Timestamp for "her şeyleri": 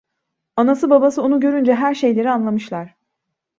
1.75-2.29